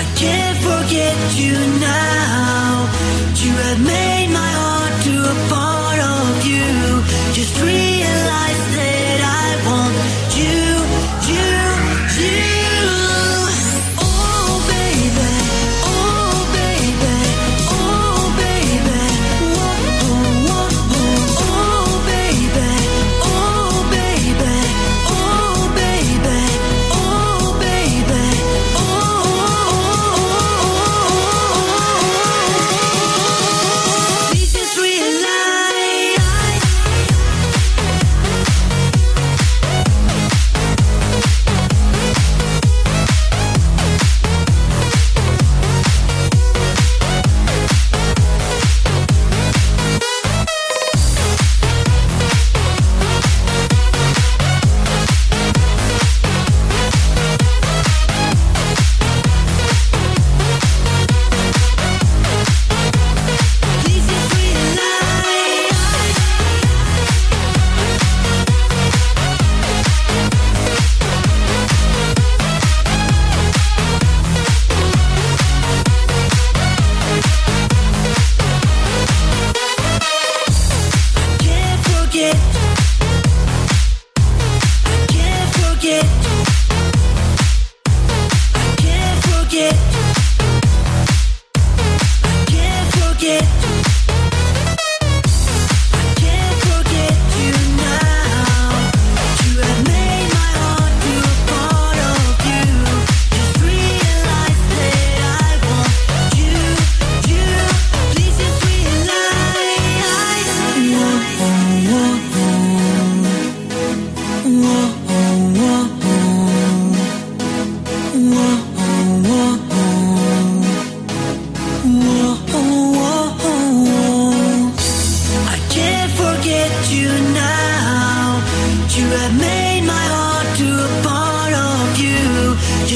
[0.00, 2.90] I can't forget you now.
[3.42, 4.09] You have made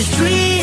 [0.05, 0.54] street